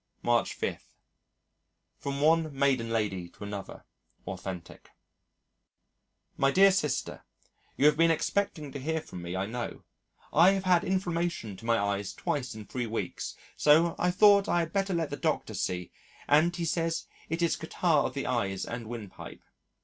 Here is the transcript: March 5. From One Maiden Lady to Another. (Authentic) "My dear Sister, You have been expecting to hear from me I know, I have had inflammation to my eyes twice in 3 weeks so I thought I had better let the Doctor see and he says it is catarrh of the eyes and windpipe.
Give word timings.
March 0.23 0.53
5. 0.55 0.83
From 1.99 2.21
One 2.21 2.51
Maiden 2.57 2.89
Lady 2.89 3.29
to 3.29 3.43
Another. 3.43 3.85
(Authentic) 4.25 4.89
"My 6.37 6.49
dear 6.49 6.71
Sister, 6.71 7.23
You 7.77 7.85
have 7.85 7.97
been 7.97 8.09
expecting 8.09 8.71
to 8.71 8.79
hear 8.79 8.99
from 9.01 9.21
me 9.21 9.35
I 9.35 9.45
know, 9.45 9.83
I 10.33 10.53
have 10.53 10.63
had 10.63 10.83
inflammation 10.83 11.55
to 11.55 11.65
my 11.65 11.77
eyes 11.77 12.13
twice 12.15 12.55
in 12.55 12.65
3 12.65 12.87
weeks 12.87 13.35
so 13.55 13.95
I 13.99 14.09
thought 14.09 14.49
I 14.49 14.61
had 14.61 14.73
better 14.73 14.95
let 14.95 15.11
the 15.11 15.17
Doctor 15.17 15.53
see 15.53 15.91
and 16.27 16.55
he 16.55 16.65
says 16.65 17.05
it 17.29 17.43
is 17.43 17.55
catarrh 17.55 18.07
of 18.07 18.15
the 18.15 18.25
eyes 18.25 18.65
and 18.65 18.87
windpipe. 18.87 19.43